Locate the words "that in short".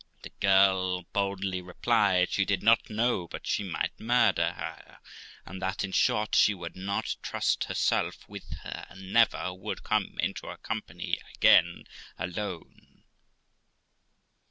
5.61-6.33